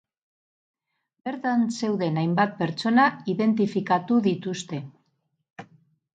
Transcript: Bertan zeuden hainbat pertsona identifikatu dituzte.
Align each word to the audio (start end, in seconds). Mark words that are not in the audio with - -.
Bertan 1.29 1.65
zeuden 1.79 2.17
hainbat 2.21 2.57
pertsona 2.63 3.05
identifikatu 3.35 4.19
dituzte. 4.31 4.83